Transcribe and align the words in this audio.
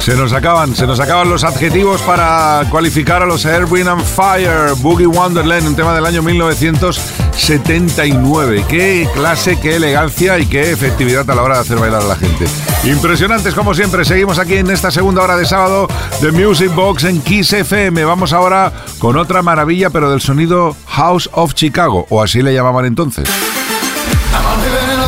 Se 0.00 0.16
nos 0.16 0.32
acaban, 0.32 0.74
se 0.74 0.86
nos 0.86 0.98
acaban 0.98 1.28
los 1.28 1.44
adjetivos 1.44 2.00
para 2.02 2.64
cualificar 2.70 3.22
a 3.22 3.26
los 3.26 3.44
Air, 3.44 3.66
Wind 3.66 3.88
and 3.88 4.02
Fire, 4.02 4.72
Boogie 4.78 5.06
Wonderland, 5.06 5.66
un 5.66 5.76
tema 5.76 5.92
del 5.94 6.06
año 6.06 6.22
1979. 6.22 8.64
Qué 8.66 9.06
clase, 9.14 9.60
qué 9.60 9.76
elegancia 9.76 10.38
y 10.38 10.46
qué 10.46 10.72
efectividad 10.72 11.30
a 11.30 11.34
la 11.34 11.42
hora 11.42 11.56
de 11.56 11.60
hacer 11.60 11.78
bailar 11.78 12.00
a 12.02 12.06
la 12.06 12.16
gente. 12.16 12.46
Impresionantes 12.84 13.54
como 13.54 13.74
siempre, 13.74 14.06
seguimos 14.06 14.38
aquí 14.38 14.56
en 14.56 14.70
esta 14.70 14.90
segunda 14.90 15.22
hora 15.22 15.36
de 15.36 15.44
sábado 15.44 15.86
de 16.22 16.32
Music 16.32 16.74
Box 16.74 17.04
en 17.04 17.20
Kiss 17.20 17.52
FM. 17.52 18.02
Vamos 18.04 18.32
ahora 18.32 18.72
con 18.98 19.18
otra 19.18 19.42
maravilla, 19.42 19.90
pero 19.90 20.10
del 20.10 20.22
sonido 20.22 20.74
House 20.86 21.28
of 21.32 21.52
Chicago, 21.52 22.06
o 22.08 22.22
así 22.22 22.40
le 22.40 22.54
llamaban 22.54 22.86
entonces. 22.86 23.28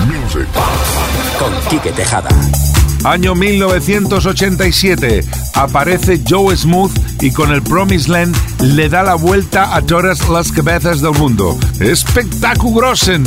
Music 0.07 0.47
Con 1.39 1.55
Quique 1.71 1.93
Tejada. 1.93 2.29
Año 3.05 3.35
1987. 3.35 5.25
Aparece 5.55 6.21
Joe 6.29 6.57
Smooth 6.57 6.93
y 7.23 7.33
con 7.33 7.51
el 7.53 7.63
Promised 7.63 8.09
Land 8.09 8.37
le 8.61 8.89
da 8.89 9.03
la 9.03 9.15
vuelta 9.15 9.75
a 9.75 9.83
todas 9.83 10.29
las 10.29 10.53
cabezas 10.53 11.01
del 11.01 11.13
mundo. 11.13 11.59
¡Espectaculosen! 11.81 13.25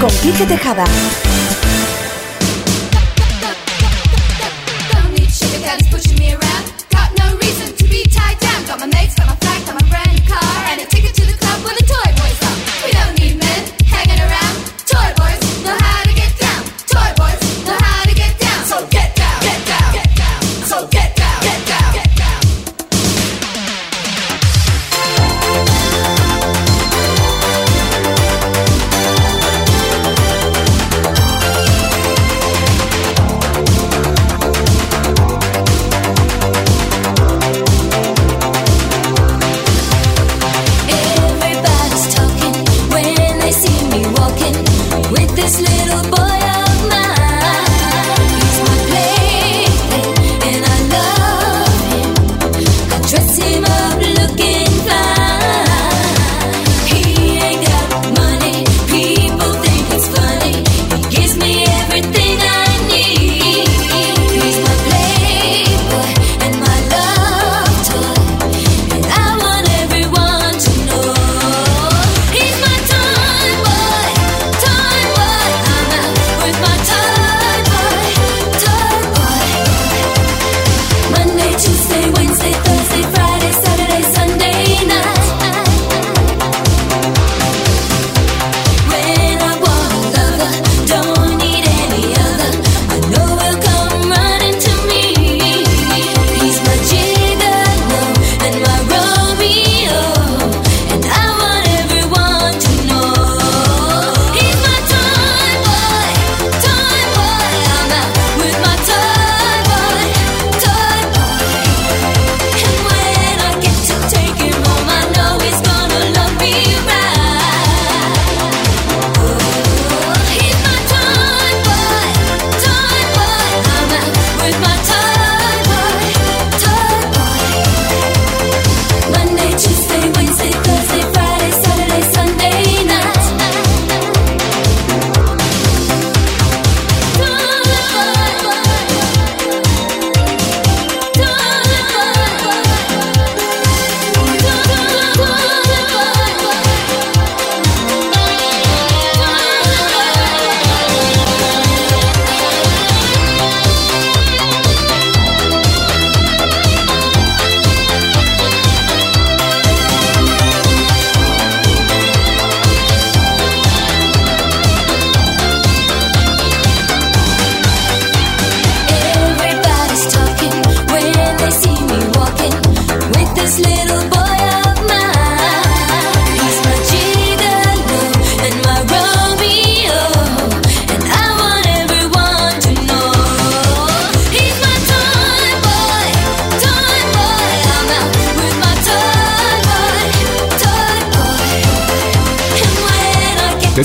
Con 0.00 0.10
Quique 0.20 0.46
Tejada. 0.46 0.84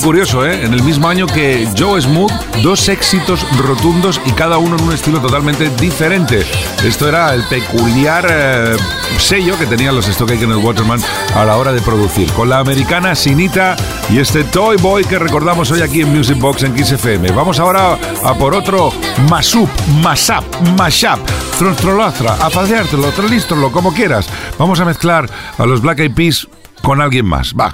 Curioso, 0.05 0.45
¿eh? 0.45 0.63
En 0.63 0.71
el 0.71 0.83
mismo 0.83 1.09
año 1.09 1.25
que 1.25 1.67
Joe 1.75 1.99
Smooth, 1.99 2.31
dos 2.61 2.89
éxitos 2.89 3.43
rotundos 3.57 4.21
y 4.27 4.33
cada 4.33 4.59
uno 4.59 4.75
en 4.75 4.83
un 4.83 4.93
estilo 4.93 5.19
totalmente 5.19 5.71
diferente. 5.81 6.45
Esto 6.83 7.09
era 7.09 7.33
el 7.33 7.41
peculiar 7.45 8.27
eh, 8.29 8.77
sello 9.17 9.57
que 9.57 9.65
tenían 9.65 9.95
los 9.95 10.07
Stock 10.07 10.29
en 10.29 10.51
el 10.51 10.57
Waterman 10.57 10.99
a 11.33 11.43
la 11.43 11.57
hora 11.57 11.73
de 11.73 11.81
producir. 11.81 12.31
Con 12.33 12.49
la 12.49 12.59
americana 12.59 13.15
Sinita 13.15 13.75
y 14.07 14.19
este 14.19 14.43
Toy 14.43 14.77
Boy 14.77 15.05
que 15.05 15.17
recordamos 15.17 15.71
hoy 15.71 15.81
aquí 15.81 16.01
en 16.01 16.15
Music 16.15 16.37
Box 16.37 16.61
en 16.61 16.75
Kiss 16.75 16.91
FM. 16.91 17.31
Vamos 17.31 17.59
ahora 17.59 17.97
a 18.23 18.35
por 18.35 18.53
otro 18.53 18.93
Masup, 19.27 19.69
Masap, 20.03 20.43
Mashup, 20.77 21.19
Trostrolastra, 21.57 22.35
a 22.35 22.51
paseártelo, 22.51 23.11
lo 23.55 23.71
como 23.71 23.91
quieras. 23.91 24.29
Vamos 24.59 24.79
a 24.79 24.85
mezclar 24.85 25.27
a 25.57 25.65
los 25.65 25.81
Black 25.81 26.01
Eyed 26.01 26.13
Peas 26.13 26.47
con 26.83 27.01
alguien 27.01 27.25
más. 27.25 27.55
Va. 27.59 27.73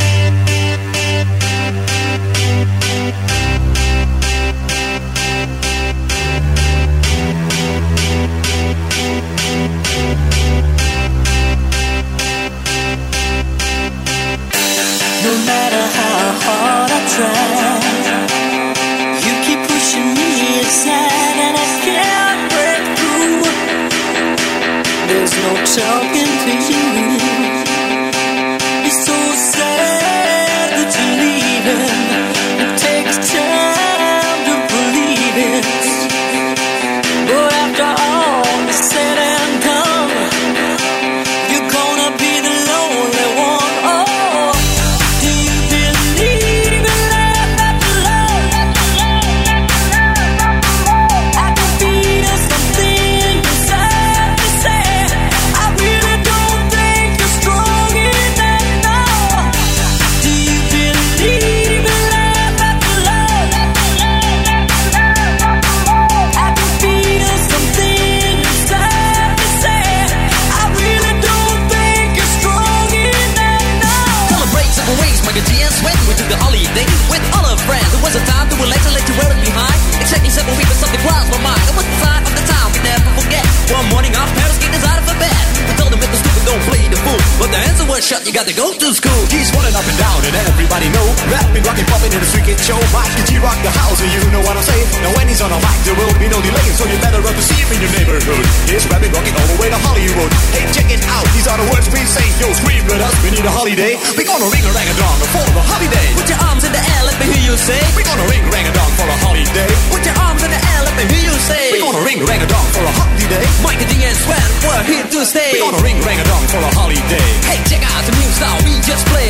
Gonna 115.61 115.77
ring, 115.83 116.01
ring 116.01 116.19
a 116.19 116.23
dong 116.23 116.41
for 116.47 116.57
a 116.57 116.71
holiday. 116.73 117.21
Hey, 117.45 117.61
check 117.69 117.85
out 117.85 118.01
the 118.01 118.11
new 118.17 118.31
style 118.33 118.57
we 118.65 118.81
just 118.81 119.05
played. 119.05 119.20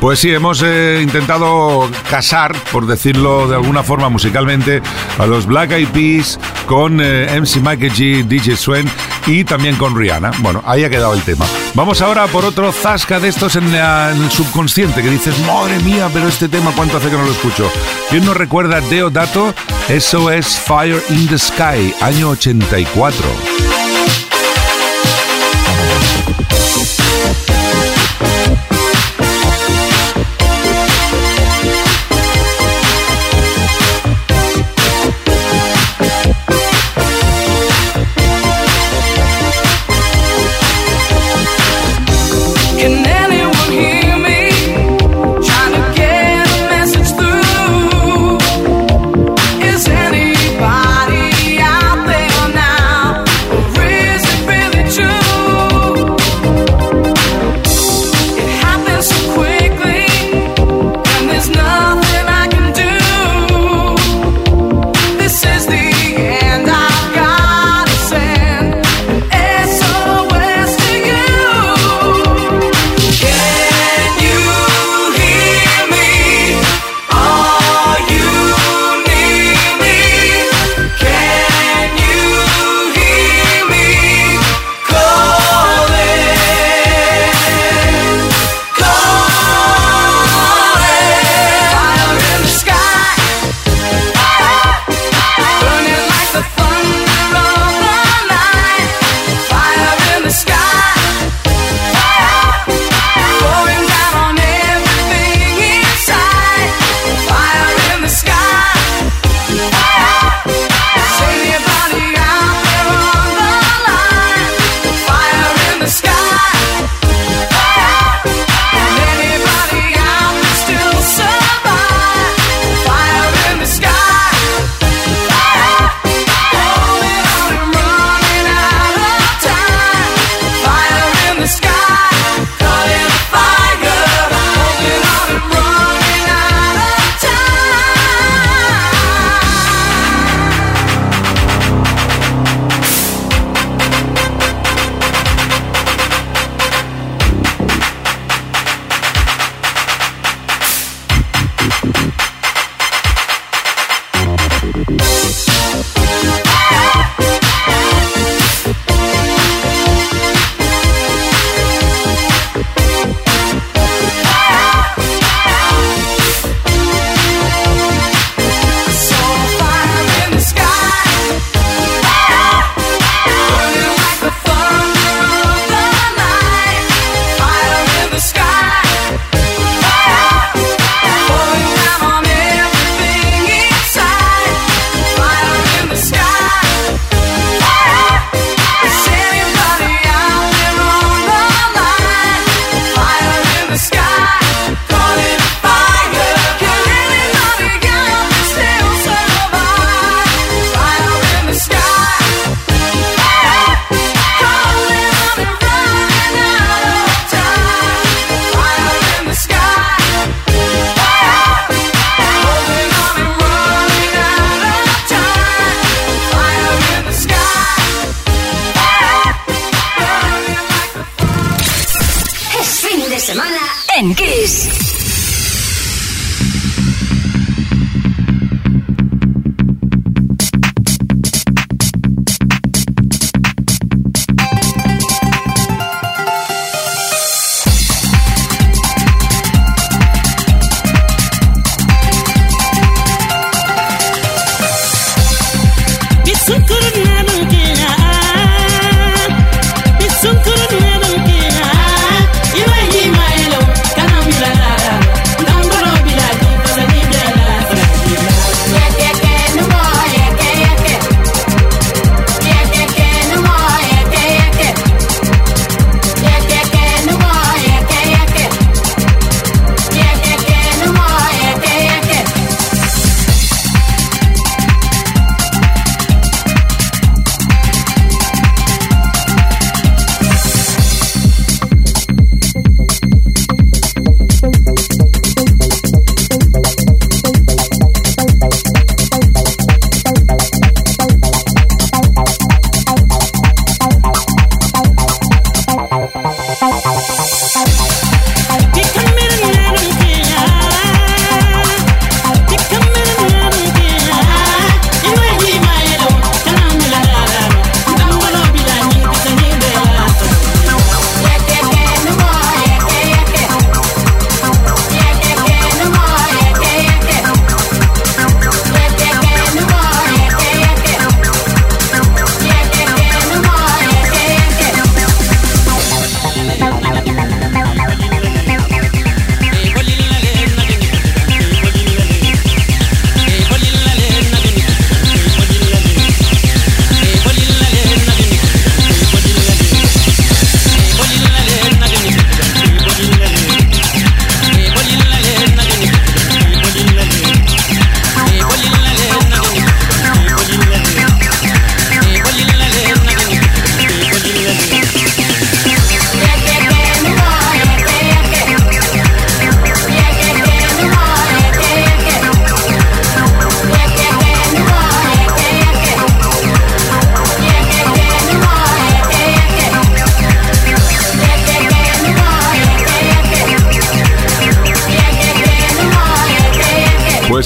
Pues 0.00 0.18
sí, 0.18 0.32
hemos 0.32 0.62
eh, 0.64 1.00
intentado 1.00 1.88
casar, 2.10 2.56
por 2.72 2.86
decirlo 2.86 3.46
de 3.46 3.54
alguna 3.54 3.82
forma 3.82 4.08
musicalmente, 4.08 4.82
a 5.18 5.26
los 5.26 5.46
Black 5.46 5.70
Eyed 5.72 5.88
Peas 5.88 6.40
con 6.66 7.00
eh, 7.00 7.28
MC 7.40 7.60
Mike 7.62 7.90
G, 7.92 8.24
DJ 8.24 8.56
Swen 8.56 8.90
y 9.26 9.44
también 9.44 9.76
con 9.76 9.96
Rihanna. 9.96 10.32
Bueno, 10.38 10.62
ahí 10.66 10.82
ha 10.84 10.90
quedado 10.90 11.14
el 11.14 11.22
tema. 11.22 11.44
Vamos 11.74 12.02
ahora 12.02 12.26
por 12.26 12.44
otro 12.44 12.72
zasca 12.72 13.20
de 13.20 13.28
estos 13.28 13.56
en, 13.56 13.72
el 13.74 14.30
subconsciente 14.30 15.02
que 15.02 15.10
dices, 15.10 15.38
madre 15.46 15.78
mía, 15.80 16.08
pero 16.12 16.26
este 16.26 16.48
tema 16.48 16.72
cuánto 16.74 16.96
hace 16.96 17.08
que 17.08 17.16
no 17.16 17.24
lo 17.24 17.32
escucho. 17.32 17.70
¿Quién 18.10 18.24
no 18.24 18.34
recuerda 18.34 18.80
Deodato? 18.80 19.54
Eso 19.88 20.30
es 20.30 20.58
Fire 20.58 21.02
in 21.10 21.28
the 21.28 21.38
Sky, 21.38 21.94
año 22.00 22.30
84. 22.30 23.91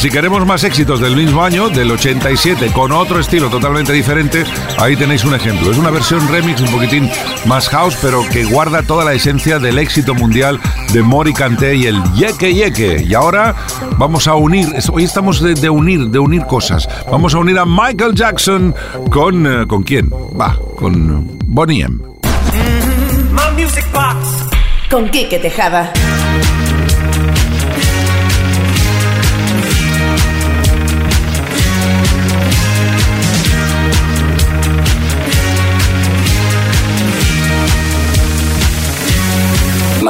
Si 0.07 0.13
queremos 0.13 0.47
más 0.47 0.63
éxitos 0.63 1.01
del 1.01 1.17
mismo 1.17 1.43
año, 1.43 1.69
del 1.69 1.91
87, 1.91 2.71
con 2.73 2.93
otro 2.93 3.19
estilo 3.19 3.51
totalmente 3.51 3.93
diferente, 3.93 4.45
ahí 4.79 4.95
tenéis 4.95 5.25
un 5.25 5.35
ejemplo. 5.35 5.73
Es 5.73 5.79
una 5.79 5.91
versión 5.91 6.29
remix 6.29 6.61
un 6.61 6.71
poquitín 6.71 7.11
más 7.45 7.69
house, 7.71 7.99
pero 8.01 8.23
que 8.29 8.45
guarda 8.45 8.85
toda 8.85 9.05
la 9.05 9.15
esencia 9.15 9.59
del 9.59 9.81
éxito 9.81 10.15
mundial 10.15 10.61
de 10.93 11.03
Mori 11.03 11.33
Kanté 11.35 11.75
y 11.75 11.87
el 11.87 12.01
Yeke 12.15 12.55
Yeke. 12.55 13.03
Y 13.05 13.15
ahora 13.15 13.57
vamos 13.99 14.29
a 14.29 14.37
unir, 14.37 14.69
hoy 14.93 15.03
estamos 15.03 15.41
de, 15.43 15.55
de 15.55 15.69
unir, 15.71 16.07
de 16.07 16.21
unir 16.21 16.45
cosas. 16.47 16.89
Vamos 17.11 17.35
a 17.35 17.39
unir 17.39 17.59
a 17.59 17.65
Michael 17.67 18.15
Jackson 18.15 18.77
con... 19.11 19.45
eh, 19.45 19.67
¿Con 19.67 19.83
quién? 19.83 20.09
Va, 20.41 20.57
con 20.77 21.37
Bonnie 21.47 21.83
M. 21.83 21.97
My 23.33 23.61
music 23.61 23.85
box. 23.93 24.47
Con 24.89 25.09
Quique 25.09 25.41
Tejada. 25.41 25.93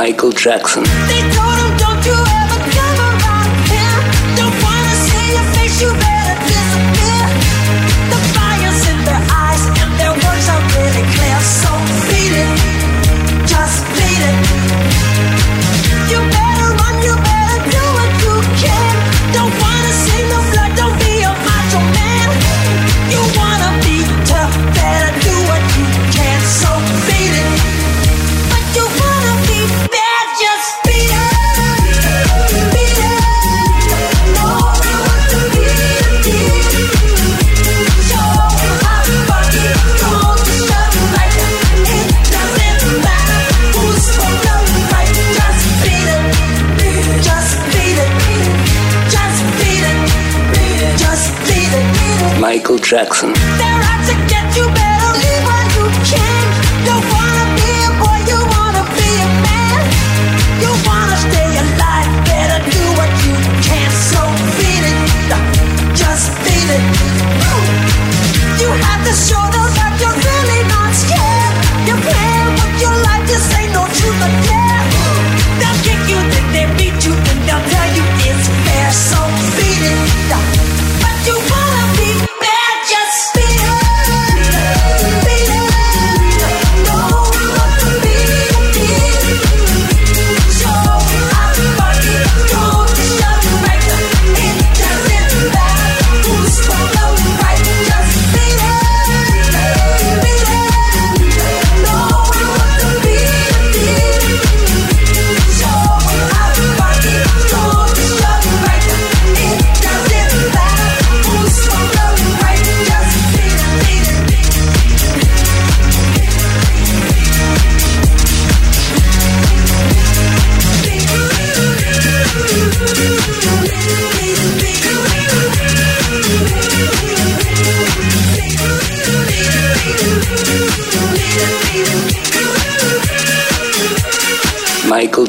Michael 0.07 0.31
Jackson. 0.31 0.85
They 0.85 1.21
told 1.35 1.59
him, 1.59 1.77
don't 1.83 2.07
you 2.07 2.14
ever 2.14 2.61
come 2.71 2.99
around. 3.11 4.37
Don't 4.37 4.55
wanna 4.62 4.95
see 5.05 5.33
your 5.35 5.42
face, 5.53 5.83
you 5.83 5.90
better 5.95 6.15
Jackson. 52.87 53.56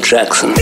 Jackson. 0.08 0.57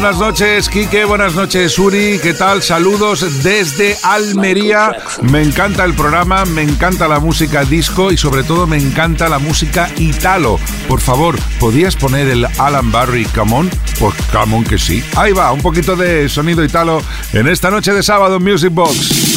Buenas 0.00 0.18
noches, 0.18 0.68
Quique. 0.70 1.04
Buenas 1.04 1.34
noches, 1.34 1.78
Uri. 1.78 2.18
¿Qué 2.22 2.32
tal? 2.32 2.62
Saludos 2.62 3.42
desde 3.42 3.98
Almería. 4.02 4.96
Me 5.20 5.42
encanta 5.42 5.84
el 5.84 5.92
programa, 5.92 6.46
me 6.46 6.62
encanta 6.62 7.06
la 7.06 7.20
música 7.20 7.64
disco 7.64 8.10
y 8.10 8.16
sobre 8.16 8.42
todo 8.42 8.66
me 8.66 8.78
encanta 8.78 9.28
la 9.28 9.38
música 9.38 9.90
italo. 9.98 10.58
Por 10.88 11.02
favor, 11.02 11.38
¿podías 11.58 11.96
poner 11.96 12.28
el 12.28 12.46
Alan 12.58 12.90
Barry 12.90 13.26
Come 13.26 13.54
On? 13.54 13.70
Pues 13.98 14.14
come 14.32 14.56
on 14.56 14.64
que 14.64 14.78
sí. 14.78 15.04
Ahí 15.16 15.32
va, 15.32 15.52
un 15.52 15.60
poquito 15.60 15.94
de 15.96 16.30
sonido 16.30 16.64
italo 16.64 17.02
en 17.34 17.46
esta 17.46 17.70
noche 17.70 17.92
de 17.92 18.02
sábado 18.02 18.40
Music 18.40 18.72
Box. 18.72 19.36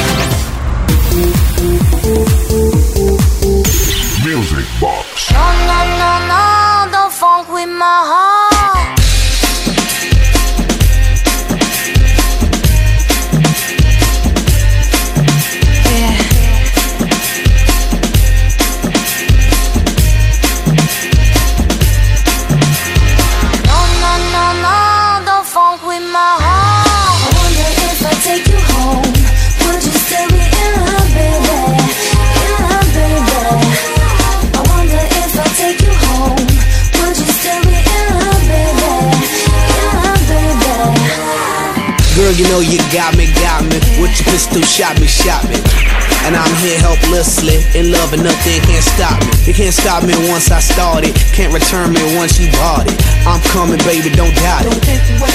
In 47.81 47.91
love 47.91 48.13
and 48.13 48.21
nothing 48.21 48.61
can't 48.69 48.85
stop 48.85 49.17
me. 49.25 49.33
You 49.49 49.53
can't 49.57 49.73
stop 49.73 50.05
me 50.05 50.13
once 50.29 50.53
I 50.53 50.61
started, 50.61 51.17
can't 51.33 51.49
return 51.49 51.89
me 51.93 52.01
once 52.13 52.37
you 52.37 52.45
bought 52.61 52.85
it. 52.85 52.93
I'm 53.25 53.41
coming, 53.49 53.81
baby, 53.89 54.13
don't 54.13 54.33
doubt 54.37 54.69
it. 54.69 54.77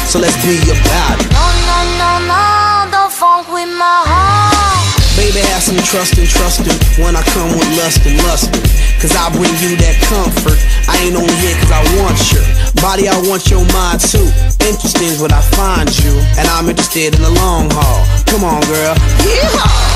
So 0.06 0.22
let's 0.22 0.38
be 0.46 0.54
about 0.70 1.18
it. 1.18 1.26
No, 1.34 1.46
no, 1.66 1.78
no, 1.98 2.10
no, 2.30 2.42
don't 2.94 3.10
funk 3.10 3.50
with 3.50 3.66
my 3.74 3.98
heart. 4.06 4.54
Baby, 5.18 5.42
have 5.50 5.64
some 5.64 5.80
trust 5.90 6.18
and 6.22 6.28
trust 6.28 6.62
in 6.62 6.76
when 7.02 7.18
I 7.18 7.22
come 7.34 7.50
with 7.58 7.66
lust 7.74 8.06
and 8.06 8.14
lust. 8.30 8.54
Cause 9.02 9.12
I 9.16 9.26
bring 9.34 9.52
you 9.58 9.74
that 9.82 9.96
comfort. 10.06 10.58
I 10.86 11.02
ain't 11.02 11.16
only 11.18 11.34
here 11.42 11.56
cause 11.58 11.72
I 11.72 11.82
want 11.98 12.16
your 12.30 12.46
body, 12.78 13.10
I 13.10 13.16
want 13.26 13.50
your 13.50 13.64
mind 13.74 14.00
too. 14.00 14.28
Interesting 14.62 15.10
is 15.10 15.18
what 15.18 15.32
I 15.32 15.42
find 15.56 15.90
you, 16.04 16.14
and 16.38 16.46
I'm 16.54 16.68
interested 16.70 17.16
in 17.16 17.22
the 17.22 17.32
long 17.42 17.68
haul. 17.74 18.06
Come 18.30 18.44
on, 18.44 18.62
girl. 18.70 18.94
Yeehaw! 19.24 19.95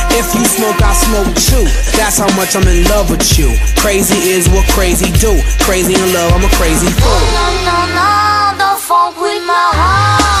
If 0.13 0.35
you 0.35 0.43
smoke, 0.43 0.81
I 0.83 0.93
smoke 0.93 1.31
too. 1.35 1.63
That's 1.95 2.17
how 2.17 2.27
much 2.35 2.55
I'm 2.55 2.67
in 2.67 2.83
love 2.91 3.09
with 3.09 3.37
you. 3.37 3.55
Crazy 3.77 4.31
is 4.31 4.49
what 4.49 4.67
crazy 4.69 5.11
do. 5.19 5.39
Crazy 5.63 5.95
in 5.95 6.13
love, 6.13 6.33
I'm 6.33 6.43
a 6.43 6.51
crazy 6.55 6.87
fool. 6.87 7.21
No, 7.31 7.45
no, 7.63 7.77
no, 7.95 8.57
don't 8.59 8.79
funk 8.79 9.15
with 9.19 9.41
my 9.47 9.67
heart. 9.71 10.40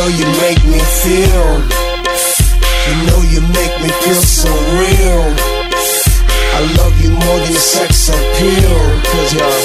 Girl, 0.00 0.08
you 0.08 0.24
make 0.40 0.64
me 0.64 0.80
feel. 1.04 1.60
You 2.88 2.96
know 3.04 3.20
you 3.20 3.44
make 3.52 3.76
me 3.84 3.92
feel 4.00 4.22
so 4.24 4.48
real. 4.80 5.24
I 6.56 6.72
love 6.80 6.96
you 7.04 7.10
more 7.12 7.38
than 7.44 7.52
sex 7.52 8.08
appeal. 8.08 8.80
Cause 9.12 9.34
you're 9.36 9.60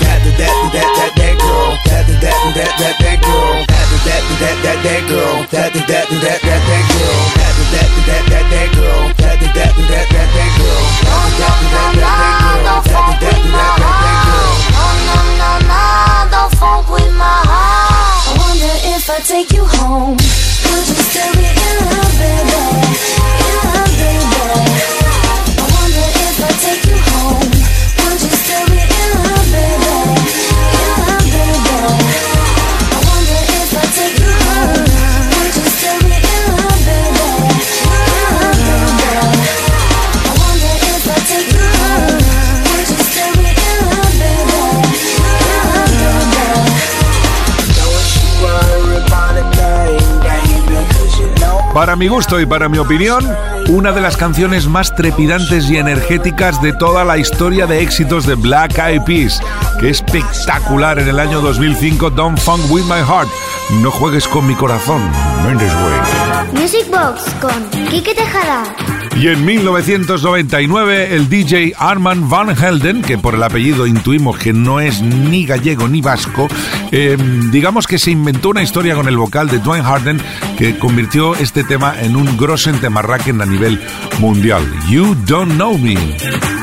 that, 0.00 0.24
that, 0.24 0.40
that, 0.40 0.56
that, 0.72 0.88
that, 0.96 1.12
that 1.12 1.36
girl. 1.44 1.76
That, 1.84 2.08
that, 2.08 2.24
that, 2.24 2.40
that, 2.56 2.72
that, 2.80 2.96
that 3.04 3.20
girl. 3.20 3.60
That, 3.68 3.84
that, 4.08 4.24
that, 4.40 4.56
that, 4.64 4.80
that, 4.80 5.02
girl. 5.12 5.44
That, 5.52 5.76
that, 5.76 5.84
that, 5.92 6.08
that, 6.08 6.40
that, 6.40 6.64
that 6.64 6.88
girl. 6.96 7.20
That, 7.36 7.52
that, 7.52 8.00
that, 8.08 8.24
that, 8.32 8.46
that, 8.48 8.68
girl. 8.72 9.12
That, 9.20 9.36
that, 9.40 9.60
that, 9.60 9.84
that, 9.92 10.24
that, 10.32 10.56
girl. 10.56 10.72
That, 10.72 11.04
that, 11.04 11.04
that, 11.20 11.36
that, 11.36 11.36
that 13.28 13.76
girl. 13.76 13.89
Take 19.24 19.52
you 19.52 19.64
home, 19.64 20.16
would 20.16 20.88
you 20.88 20.94
still 20.94 21.32
be 21.34 21.44
in 21.44 21.76
love, 21.84 22.18
baby? 22.18 22.60
In 23.38 23.56
love, 23.64 23.98
baby. 23.98 24.29
Para 51.80 51.96
mi 51.96 52.08
gusto 52.08 52.38
y 52.38 52.44
para 52.44 52.68
mi 52.68 52.76
opinión, 52.76 53.26
una 53.70 53.92
de 53.92 54.02
las 54.02 54.18
canciones 54.18 54.68
más 54.68 54.94
trepidantes 54.94 55.70
y 55.70 55.78
energéticas 55.78 56.60
de 56.60 56.74
toda 56.74 57.06
la 57.06 57.16
historia 57.16 57.66
de 57.66 57.80
éxitos 57.80 58.26
de 58.26 58.34
Black 58.34 58.76
Eyed 58.76 59.00
Peas. 59.04 59.40
Qué 59.80 59.88
espectacular 59.88 60.98
en 60.98 61.08
el 61.08 61.18
año 61.18 61.40
2005, 61.40 62.10
Don't 62.10 62.38
Funk 62.38 62.70
With 62.70 62.84
My 62.84 63.00
Heart. 63.00 63.30
No 63.80 63.90
juegues 63.90 64.28
con 64.28 64.46
mi 64.46 64.54
corazón, 64.56 65.00
Mendes 65.46 65.72
Way. 65.72 66.60
Music 66.60 66.86
Box 66.90 67.34
con 67.40 67.70
Quique 67.88 68.14
Tejada. 68.14 68.64
Y 69.16 69.28
en 69.28 69.44
1999 69.44 71.14
el 71.14 71.30
DJ 71.30 71.74
Arman 71.78 72.28
Van 72.28 72.54
Helden, 72.54 73.00
que 73.00 73.16
por 73.16 73.34
el 73.34 73.42
apellido 73.42 73.86
intuimos 73.86 74.38
que 74.38 74.52
no 74.52 74.80
es 74.80 75.00
ni 75.00 75.46
gallego 75.46 75.88
ni 75.88 76.00
vasco, 76.02 76.46
eh, 76.92 77.16
digamos 77.50 77.86
que 77.86 77.98
se 77.98 78.10
inventó 78.10 78.50
una 78.50 78.62
historia 78.62 78.94
con 78.94 79.08
el 79.08 79.16
vocal 79.16 79.48
de 79.48 79.58
Dwayne 79.58 79.84
Harden 79.84 80.22
que 80.60 80.78
convirtió 80.78 81.34
este 81.36 81.64
tema 81.64 81.98
en 81.98 82.16
un 82.16 82.36
grosen 82.36 82.78
temarraquen 82.82 83.40
a 83.40 83.46
nivel 83.46 83.80
mundial. 84.18 84.62
You 84.90 85.14
Don't 85.26 85.54
Know 85.54 85.78
Me. 85.78 86.59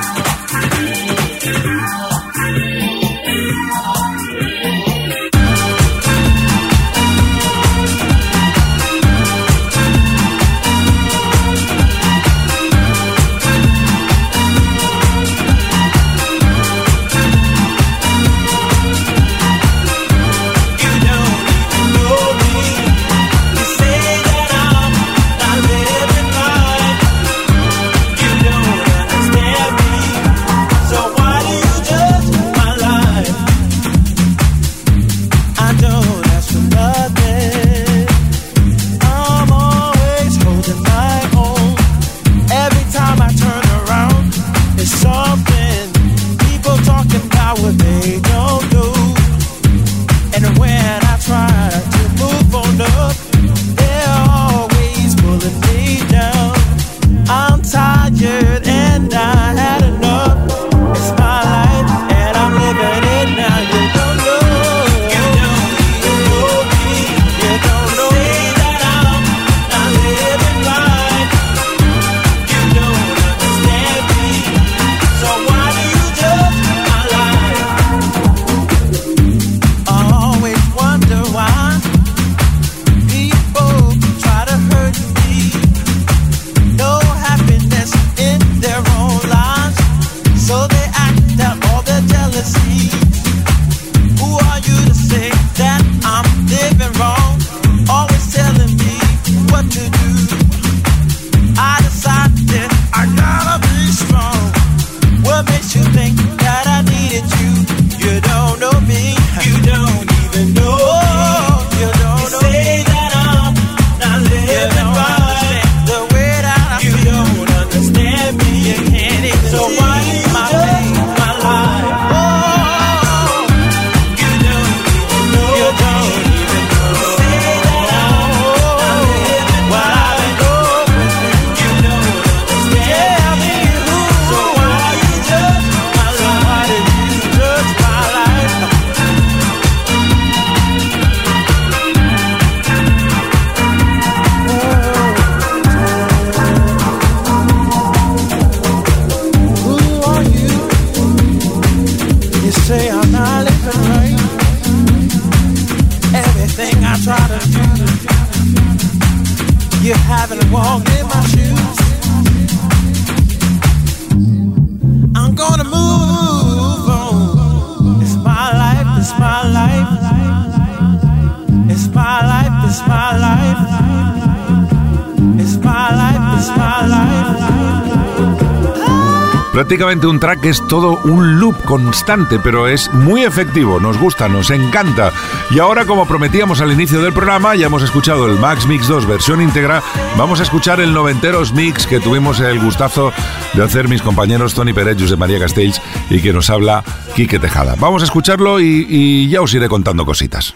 Prácticamente 179.68 180.07
un 180.07 180.18
track 180.18 180.45
es 180.45 180.65
todo 180.70 180.97
un 181.03 181.41
loop 181.41 181.61
constante, 181.65 182.39
pero 182.39 182.70
es 182.70 182.89
muy 182.93 183.26
efectivo, 183.26 183.82
nos 183.82 183.97
gusta, 183.97 184.30
nos 184.30 184.49
encanta. 184.49 185.11
Y 185.51 185.59
ahora, 185.59 185.84
como 185.84 186.07
prometíamos 186.07 186.61
al 186.61 186.72
inicio 186.72 187.01
del 187.01 187.11
programa, 187.11 187.53
ya 187.53 187.65
hemos 187.65 187.84
escuchado 187.84 188.28
el 188.28 188.39
Max 188.39 188.65
Mix 188.65 188.88
2 188.88 189.05
versión 189.05 189.41
íntegra, 189.41 189.84
vamos 190.18 190.39
a 190.39 190.43
escuchar 190.43 190.80
el 190.80 190.93
noventeros 190.93 191.51
mix 191.51 191.86
que 191.86 191.99
tuvimos 191.99 192.39
el 192.39 192.61
gustazo 192.61 193.11
de 193.55 193.61
hacer 193.61 193.89
mis 193.89 194.01
compañeros 194.01 194.53
Tony 194.53 194.72
Pérez, 194.72 194.97
de 194.97 195.18
María 195.18 195.38
Castells 195.38 195.82
y 196.09 196.22
que 196.22 196.32
nos 196.32 196.49
habla 196.49 196.86
Quique 197.13 197.38
Tejada. 197.38 197.76
Vamos 197.78 198.03
a 198.03 198.05
escucharlo 198.05 198.61
y, 198.61 198.88
y 198.89 199.28
ya 199.28 199.41
os 199.41 199.53
iré 199.53 199.68
contando 199.68 200.05
cositas. 200.05 200.55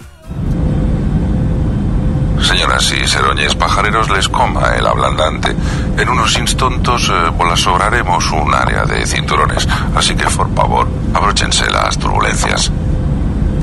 Señoras 2.52 2.91
y 2.91 3.08
seroñes 3.08 3.56
pajareros 3.56 4.10
les 4.10 4.28
coma 4.28 4.76
el 4.76 4.86
ablandante. 4.86 5.56
En 5.97 6.10
unos 6.10 6.38
instantos 6.38 7.10
eh, 7.10 7.32
pues 7.38 7.62
sobraremos 7.62 8.30
un 8.32 8.54
área 8.54 8.84
de 8.84 9.08
cinturones. 9.08 9.66
Así 9.95 10.16
que, 10.16 10.26
por 10.26 10.54
favor, 10.54 10.86
abróchense 11.14 11.72
las 11.72 11.97
turbulencias. 11.97 12.70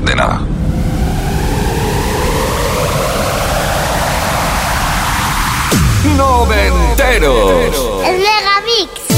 De 0.03 0.15
nada. 0.15 0.41
Noventeros. 6.17 7.75
El 8.07 8.17
Megamix. 8.17 9.08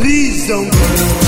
Please 0.00 0.48
don't 0.48 0.70
go. 0.72 1.19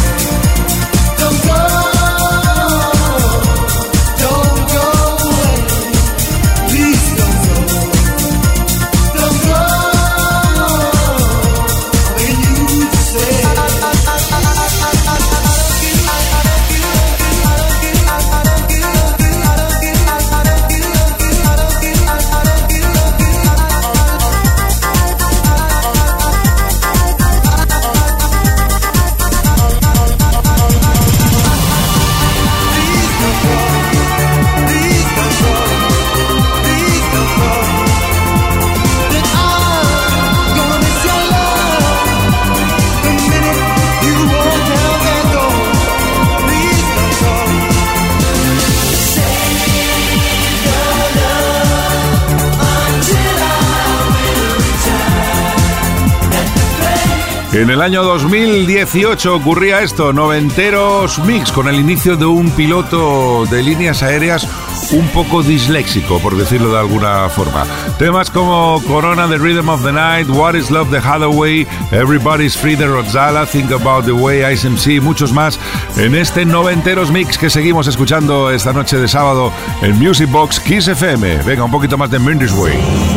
En 57.63 57.71
el 57.71 57.81
año 57.81 58.03
2018 58.03 59.37
ocurría 59.37 59.83
esto, 59.83 60.13
noventeros 60.13 61.21
mix, 61.21 61.53
con 61.53 61.69
el 61.69 61.77
inicio 61.77 62.17
de 62.17 62.27
un 62.27 62.51
piloto 62.51 63.47
de 63.47 63.63
líneas 63.63 64.03
aéreas 64.03 64.49
un 64.91 65.07
poco 65.11 65.45
disléxico, 65.45 66.19
por 66.19 66.37
decirlo 66.37 66.73
de 66.73 66.81
alguna 66.81 67.29
forma. 67.29 67.65
Temas 68.01 68.33
como 68.33 68.83
Corona, 68.89 69.29
The 69.29 69.39
Rhythm 69.39 69.69
of 69.69 69.85
the 69.85 69.93
Night, 69.93 70.29
What 70.29 70.57
is 70.57 70.73
Love, 70.73 70.91
The 70.91 70.97
Hathaway, 70.97 71.65
Everybody's 71.93 72.57
Free, 72.57 72.75
The 72.75 72.89
Rodzala, 72.89 73.47
Think 73.47 73.71
About 73.71 74.07
the 74.07 74.13
Way, 74.13 74.53
Ice 74.53 74.69
MC, 74.69 75.01
muchos 75.01 75.33
más 75.33 75.61
en 75.97 76.17
este 76.17 76.45
noventeros 76.45 77.13
mix 77.13 77.39
que 77.39 77.49
seguimos 77.49 77.87
escuchando 77.87 78.51
esta 78.51 78.73
noche 78.73 78.99
de 78.99 79.07
sábado 79.07 79.53
en 79.83 79.97
Music 80.01 80.29
Box 80.29 80.59
Kiss 80.59 80.89
FM. 80.89 81.45
Venga, 81.45 81.63
un 81.63 81.71
poquito 81.71 81.97
más 81.97 82.11
de 82.11 82.19
Mindy's 82.19 82.53
Way. 82.55 83.12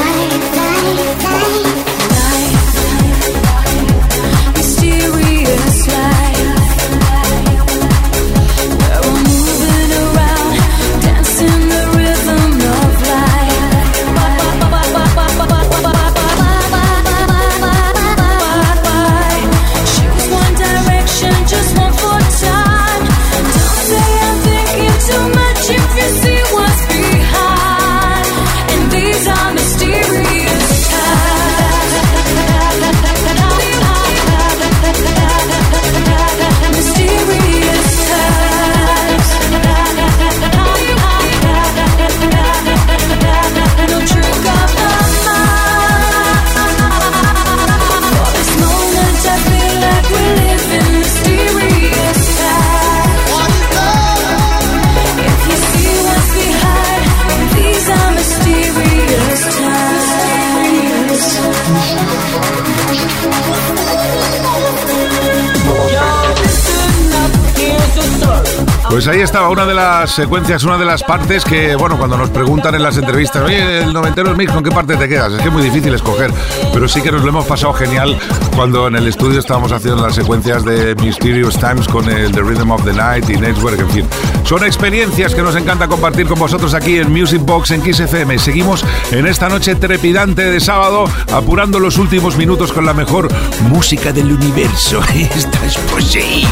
fly, 0.00 1.14
fly. 1.20 1.69
Pues 69.00 69.08
ahí 69.08 69.22
estaba 69.22 69.48
una 69.48 69.64
de 69.64 69.72
las 69.72 70.10
secuencias, 70.10 70.62
una 70.64 70.76
de 70.76 70.84
las 70.84 71.02
partes 71.02 71.42
que, 71.42 71.74
bueno, 71.74 71.96
cuando 71.96 72.18
nos 72.18 72.28
preguntan 72.28 72.74
en 72.74 72.82
las 72.82 72.98
entrevistas, 72.98 73.42
oye, 73.42 73.78
el 73.78 73.94
noventero 73.94 74.30
es 74.30 74.36
mix, 74.36 74.52
¿con 74.52 74.62
qué 74.62 74.70
parte 74.70 74.94
te 74.94 75.08
quedas? 75.08 75.32
Es 75.32 75.40
que 75.40 75.48
es 75.48 75.52
muy 75.54 75.62
difícil 75.62 75.94
escoger, 75.94 76.30
pero 76.70 76.86
sí 76.86 77.00
que 77.00 77.10
nos 77.10 77.22
lo 77.22 77.30
hemos 77.30 77.46
pasado 77.46 77.72
genial 77.72 78.14
cuando 78.54 78.88
en 78.88 78.96
el 78.96 79.08
estudio 79.08 79.38
estábamos 79.38 79.72
haciendo 79.72 80.02
las 80.02 80.14
secuencias 80.14 80.66
de 80.66 80.94
Mysterious 80.96 81.58
Times 81.58 81.88
con 81.88 82.10
el 82.10 82.30
The 82.30 82.42
Rhythm 82.42 82.70
of 82.72 82.84
the 82.84 82.92
Night 82.92 83.30
y 83.30 83.38
Network, 83.38 83.80
en 83.80 83.88
fin. 83.88 84.06
Son 84.44 84.62
experiencias 84.64 85.34
que 85.34 85.40
nos 85.40 85.56
encanta 85.56 85.88
compartir 85.88 86.26
con 86.26 86.38
vosotros 86.38 86.74
aquí 86.74 86.98
en 86.98 87.10
Music 87.10 87.40
Box 87.40 87.70
en 87.70 87.80
Kiss 87.80 88.00
FM. 88.00 88.38
Seguimos 88.38 88.84
en 89.12 89.26
esta 89.26 89.48
noche 89.48 89.76
trepidante 89.76 90.42
de 90.42 90.60
sábado, 90.60 91.06
apurando 91.32 91.80
los 91.80 91.96
últimos 91.96 92.36
minutos 92.36 92.70
con 92.70 92.84
la 92.84 92.92
mejor 92.92 93.28
música 93.62 94.12
del 94.12 94.30
universo. 94.30 95.00
Estás 95.14 95.78
poseído. 95.90 96.50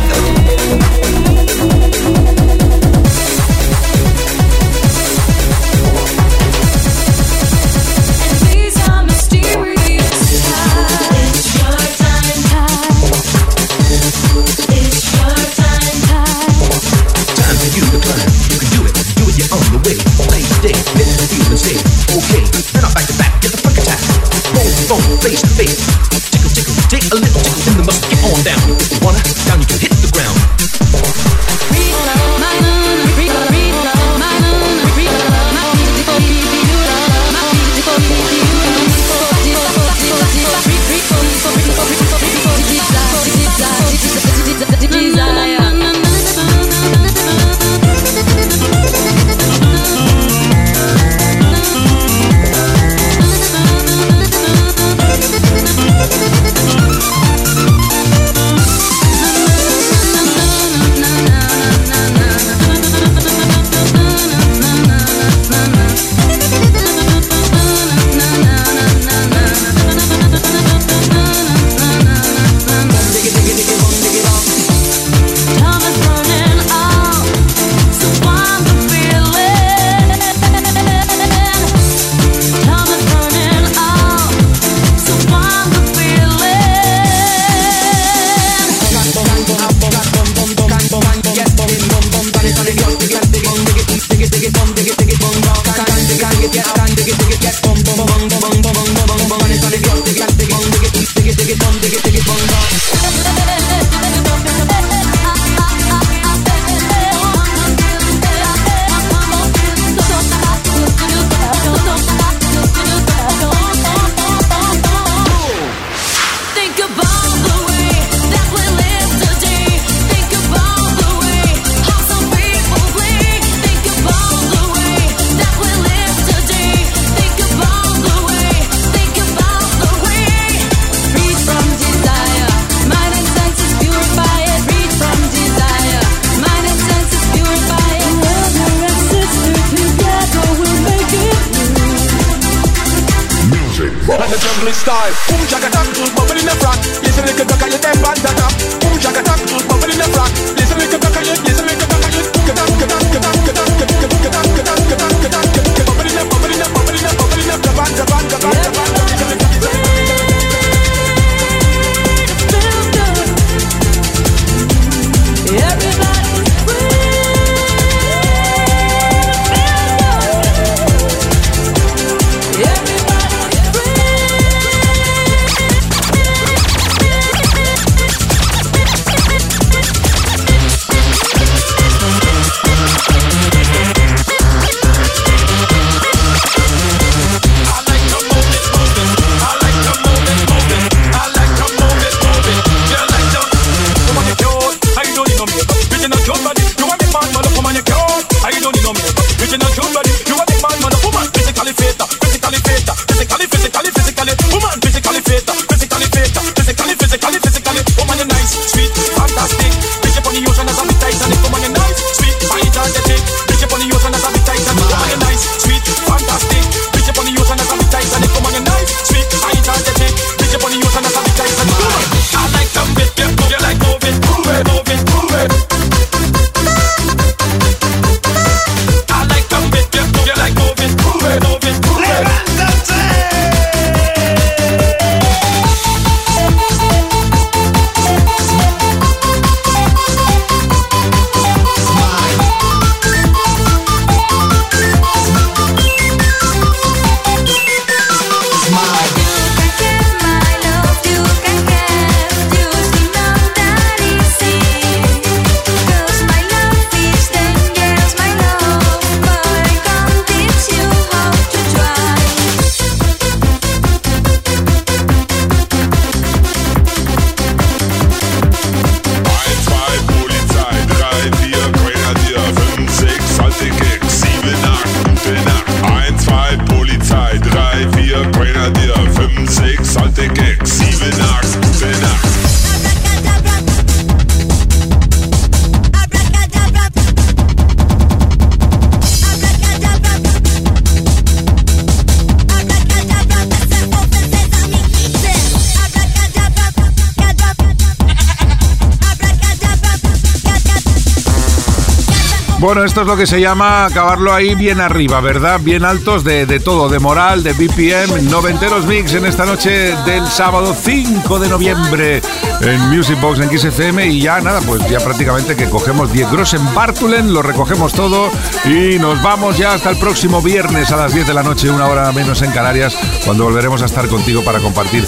Bueno, 302.60 302.82
esto 302.82 303.02
es 303.02 303.06
lo 303.06 303.16
que 303.16 303.28
se 303.28 303.40
llama 303.40 303.84
acabarlo 303.84 304.34
ahí 304.34 304.56
bien 304.56 304.80
arriba, 304.80 305.20
¿verdad? 305.20 305.60
Bien 305.62 305.84
altos 305.84 306.24
de, 306.24 306.44
de 306.44 306.58
todo, 306.58 306.88
de 306.88 306.98
moral, 306.98 307.44
de 307.44 307.52
BPM. 307.52 308.28
Noventeros 308.28 308.84
Mix 308.84 309.14
en 309.14 309.26
esta 309.26 309.46
noche 309.46 309.94
del 310.04 310.26
sábado 310.26 310.74
5 310.74 311.38
de 311.38 311.48
noviembre 311.48 312.20
en 312.60 312.80
Music 312.90 313.20
Box 313.20 313.38
en 313.38 313.56
XFM. 313.56 314.08
Y 314.08 314.22
ya 314.22 314.40
nada, 314.40 314.60
pues 314.66 314.84
ya 314.90 314.98
prácticamente 314.98 315.54
que 315.54 315.70
cogemos 315.70 316.12
10 316.12 316.32
gros 316.32 316.52
en 316.52 316.74
Bartulen, 316.74 317.32
lo 317.32 317.42
recogemos 317.42 317.92
todo 317.92 318.28
y 318.64 318.98
nos 318.98 319.22
vamos 319.22 319.56
ya 319.56 319.74
hasta 319.74 319.90
el 319.90 319.96
próximo 319.96 320.42
viernes 320.42 320.90
a 320.90 320.96
las 320.96 321.14
10 321.14 321.28
de 321.28 321.34
la 321.34 321.44
noche, 321.44 321.70
una 321.70 321.86
hora 321.86 322.10
menos 322.10 322.42
en 322.42 322.50
Canarias, 322.50 322.98
cuando 323.24 323.44
volveremos 323.44 323.82
a 323.82 323.86
estar 323.86 324.08
contigo 324.08 324.42
para 324.42 324.58
compartir 324.58 325.06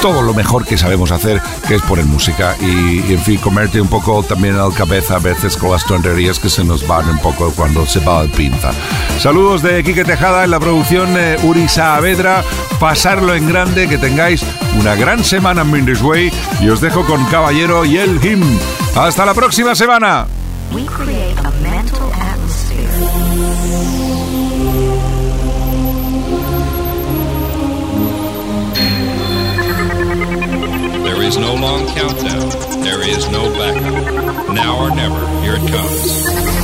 todo 0.00 0.22
lo 0.22 0.34
mejor 0.34 0.66
que 0.66 0.76
sabemos 0.76 1.12
hacer, 1.12 1.40
que 1.66 1.76
es 1.76 1.82
poner 1.82 2.04
música 2.04 2.56
y, 2.60 3.00
y, 3.08 3.14
en 3.14 3.20
fin, 3.20 3.38
comerte 3.38 3.80
un 3.80 3.88
poco 3.88 4.22
también 4.22 4.54
al 4.56 4.74
cabeza 4.74 5.16
a 5.16 5.18
veces 5.18 5.56
con 5.56 5.72
las 5.72 5.84
tonterías 5.86 6.38
que 6.38 6.50
se 6.50 6.62
nos 6.62 6.83
van 6.86 7.08
un 7.08 7.18
poco 7.18 7.52
cuando 7.52 7.86
se 7.86 8.00
va 8.00 8.22
de 8.22 8.28
pinta. 8.28 8.72
Saludos 9.18 9.62
de 9.62 9.82
Quique 9.82 10.04
Tejada 10.04 10.44
en 10.44 10.50
la 10.50 10.60
producción 10.60 11.16
eh, 11.16 11.36
Uri 11.42 11.68
Saavedra. 11.68 12.42
Pasarlo 12.78 13.34
en 13.34 13.48
grande, 13.48 13.88
que 13.88 13.98
tengáis 13.98 14.44
una 14.78 14.94
gran 14.94 15.24
semana 15.24 15.62
en 15.62 15.70
Mindy's 15.70 16.02
Way 16.02 16.32
y 16.60 16.68
os 16.68 16.80
dejo 16.80 17.04
con 17.04 17.24
Caballero 17.26 17.84
y 17.84 17.98
el 17.98 18.24
Him. 18.24 18.42
¡Hasta 18.94 19.24
la 19.24 19.34
próxima 19.34 19.74
semana! 19.74 20.26
There 31.04 31.22
is 31.22 31.38
no 31.38 31.54
long 31.54 31.86
countdown. 31.86 32.82
There 32.82 33.00
is 33.08 33.28
no 33.30 33.50
backup. 33.50 34.54
Now 34.54 34.78
or 34.78 34.94
never, 34.94 35.26
here 35.42 35.56
it 35.56 35.70
comes. 35.70 36.63